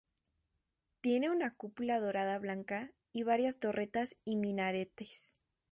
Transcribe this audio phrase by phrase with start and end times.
[1.01, 5.37] Tiene una cúpula dorada blanca y varias torretas y minaretes.